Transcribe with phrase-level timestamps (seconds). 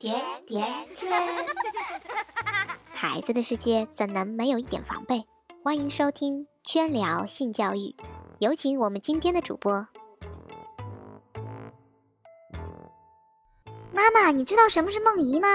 [0.00, 1.10] 甜甜圈，
[2.90, 5.26] 孩子的世界怎能没有一点防备？
[5.62, 7.94] 欢迎收听圈聊性教育，
[8.38, 9.86] 有请我们今天的主播。
[13.92, 15.48] 妈妈，你知道什么是梦遗吗？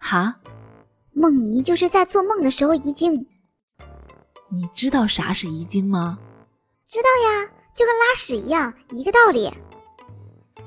[0.00, 0.40] 哈，
[1.12, 3.24] 梦遗就是在做梦的时候遗精。
[4.48, 6.18] 你知道啥是遗精吗？
[6.88, 9.48] 知道呀，就跟拉屎一样，一个道理。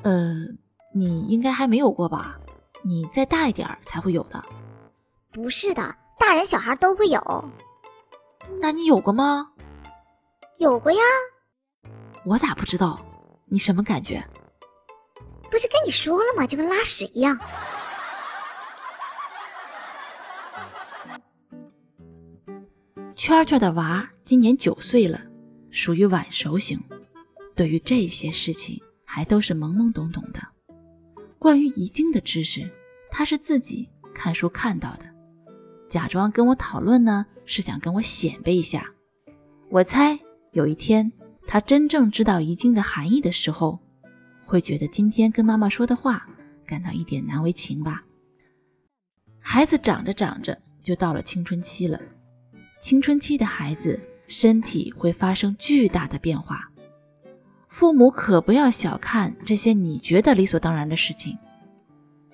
[0.03, 0.47] 呃，
[0.95, 2.37] 你应该还没有过吧？
[2.83, 4.43] 你再大一点儿才会有的。
[5.31, 7.49] 不是的，大人小孩都会有。
[8.59, 9.51] 那你有过吗？
[10.57, 11.01] 有过呀。
[12.23, 12.99] 我咋不知道？
[13.45, 14.23] 你什么感觉？
[15.49, 16.47] 不是跟你说了吗？
[16.47, 17.37] 就跟拉屎一样。
[23.15, 25.21] 圈圈的娃今年九岁了，
[25.69, 26.81] 属于晚熟型，
[27.55, 30.39] 对于这些事情还都是懵懵懂懂的。
[31.37, 32.69] 关于遗精的知识，
[33.11, 35.05] 他是自己看书看到的，
[35.89, 38.89] 假装跟我讨论呢，是想跟我显摆一下。
[39.69, 40.17] 我猜
[40.53, 41.11] 有一天
[41.45, 43.77] 他真正知道遗精的含义的时候，
[44.45, 46.25] 会觉得今天跟妈妈说的话
[46.65, 48.03] 感到一点难为情吧。
[49.39, 51.99] 孩子长着长着就到了青春期了，
[52.79, 56.69] 青春期的孩子身体会发生巨大的变化。
[57.67, 61.37] 父母可不要小看这些你觉得理所当然的事情，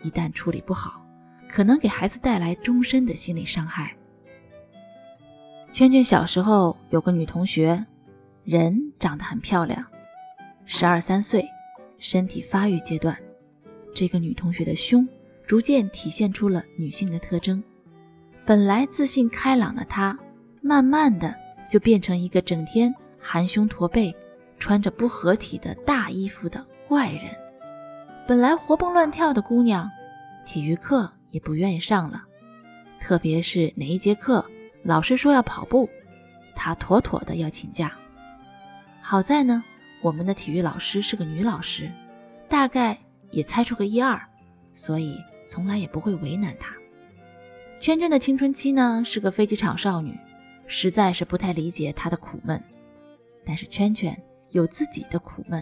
[0.08, 1.06] 一旦处理不好，
[1.50, 3.94] 可能给孩子带来终身的心理伤害。
[5.74, 7.86] 圈圈小时候有个女同学，
[8.46, 9.86] 人长得很漂亮，
[10.64, 11.46] 十二三岁，
[11.98, 13.14] 身体发育阶段。
[13.94, 15.06] 这个女同学的胸
[15.46, 17.62] 逐渐体现出了女性的特征，
[18.46, 20.18] 本来自信开朗的她，
[20.62, 21.36] 慢慢的
[21.70, 24.16] 就变成一个整天含胸驼背。
[24.60, 27.26] 穿着不合体的大衣服的怪人，
[28.28, 29.88] 本来活蹦乱跳的姑娘，
[30.48, 32.24] 体育课也不愿意上了。
[33.02, 34.44] 特别是哪一节课
[34.82, 35.90] 老师说要跑步，
[36.56, 37.94] 她妥妥的要请假。
[39.02, 39.62] 好在呢，
[40.02, 41.92] 我们的体育老师是个女老师，
[42.48, 42.98] 大概
[43.30, 44.18] 也猜出个一二，
[44.74, 46.74] 所以从来也不会为难她。
[47.82, 50.18] 圈圈的青春期呢，是个飞机场少女，
[50.66, 52.64] 实在是不太理解她的苦闷。
[53.46, 54.18] 但是圈圈。
[54.52, 55.62] 有自己的苦闷，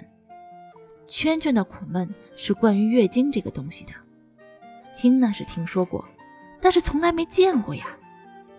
[1.08, 3.92] 圈圈的苦闷是关于月经这个东西的。
[4.96, 6.04] 听呢是听说过，
[6.62, 7.86] 但是从来没见过呀。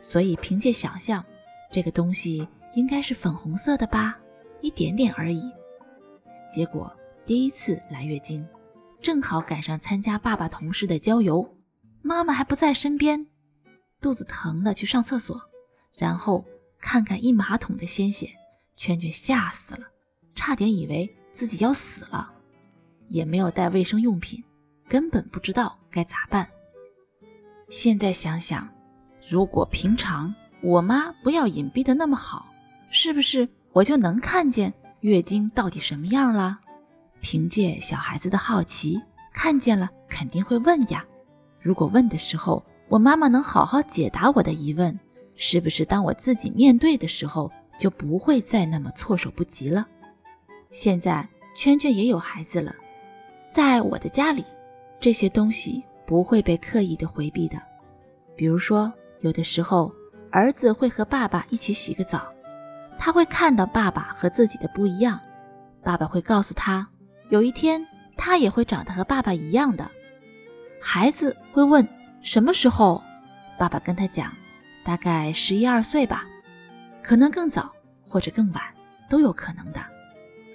[0.01, 1.25] 所以凭借想象，
[1.71, 4.17] 这个东西应该是粉红色的吧，
[4.61, 5.51] 一点点而已。
[6.49, 6.95] 结果
[7.25, 8.47] 第一次来月经，
[9.01, 11.57] 正好赶上参加爸爸同事的郊游，
[12.03, 13.27] 妈妈还不在身边，
[14.01, 15.41] 肚子疼的去上厕所，
[15.99, 16.45] 然后
[16.81, 18.31] 看看一马桶的鲜血，
[18.77, 19.81] 圈圈吓死了。
[20.37, 22.33] 差点以为自己要死了，
[23.09, 24.45] 也没有带卫生用品，
[24.89, 26.49] 根本不知道该咋办。
[27.69, 28.69] 现在想想，
[29.29, 32.47] 如果平常我妈不要隐蔽的那么好，
[32.91, 36.59] 是不是我就能看见月经到底什么样了？
[37.21, 39.03] 凭借小孩子的好奇，
[39.33, 41.05] 看见了肯定会问呀。
[41.61, 44.97] 如果问的时候，我妈妈能好好解答我的疑问，
[45.35, 49.87] 是不是当我自己面对的时候，就不会再那么措手不及了？
[50.71, 52.73] 现在圈圈也有孩子了，
[53.51, 54.45] 在我的家里，
[54.99, 57.61] 这些东西不会被刻意的回避的。
[58.37, 59.93] 比如说，有的时候
[60.31, 62.33] 儿子会和爸爸一起洗个澡，
[62.99, 65.21] 他会看到爸爸和自己的不一样，
[65.83, 66.87] 爸爸会告诉他，
[67.31, 67.84] 有一天
[68.17, 69.91] 他也会长得和爸爸一样的。
[70.81, 71.87] 孩子会问
[72.23, 73.03] 什么时候，
[73.59, 74.33] 爸爸跟他讲，
[74.84, 76.25] 大概十一二岁吧，
[77.03, 77.73] 可能更早
[78.07, 78.63] 或者更晚
[79.09, 79.81] 都有可能的。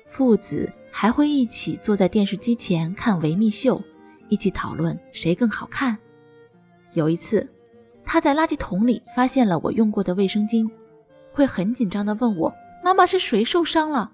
[0.06, 3.82] 父子还会一起坐在电视机前看维密秀，
[4.32, 5.96] 一起讨论谁更好看。
[6.94, 7.48] 有一次，
[8.04, 10.68] 他在垃圾桶里发现了我用过的卫生巾，
[11.32, 12.52] 会很紧张地问我
[12.84, 14.12] ：“妈妈是谁受伤了？”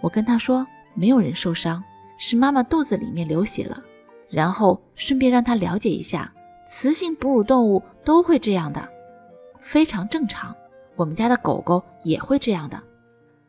[0.00, 0.64] 我跟他说
[0.94, 1.82] ：“没有人受伤，
[2.18, 3.82] 是妈妈肚子里面流血了。”
[4.30, 6.32] 然后顺便让他了解一下，
[6.66, 8.88] 雌性哺乳动物都会这样的，
[9.58, 10.54] 非常正常。
[10.94, 12.80] 我们家的狗狗也会这样的。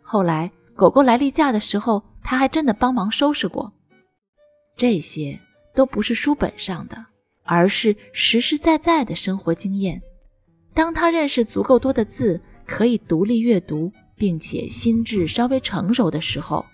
[0.01, 0.49] 后来。
[0.77, 3.73] 狗狗来例假的时候，他还真的帮忙收拾过。
[4.75, 5.39] 这些
[5.77, 7.05] 都不是书本上的，
[7.43, 10.01] 而是实实在在的生活经验。
[10.73, 16.65] 当他认识足够多的字，可以独立阅读，并且心智稍微成熟的时候，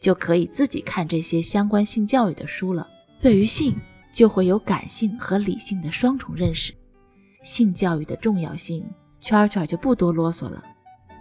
[0.00, 2.88] 就可以自己看这些相关性教育的书了。
[3.20, 3.76] 对于性，
[4.10, 6.72] 就会有感性和理性的双重认识。
[7.42, 8.82] 性教育的重要性，
[9.20, 10.64] 圈圈就不多啰嗦了。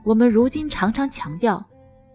[0.06, 1.62] 我们如今常常强调。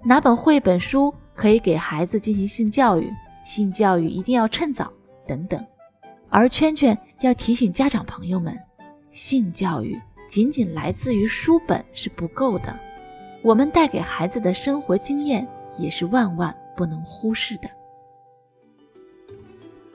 [0.03, 3.11] 哪本绘本书可以给孩子进行性教育？
[3.45, 4.91] 性教育一定要趁早，
[5.31, 5.65] 等等。
[6.29, 8.59] 而圈圈要提醒家长朋友们，
[9.13, 9.97] 性教育
[10.27, 12.77] 仅仅来自于书本是不够的，
[13.41, 15.47] 我们带给孩子的生活经验
[15.79, 17.71] 也是万万不能忽视的。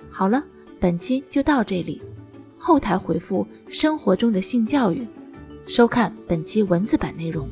[0.09, 0.41] 好了，
[0.79, 2.01] 本期就到这里。
[2.57, 5.05] 后台回复“生活中的性教育”，
[5.67, 7.45] 收看本期文字版内容。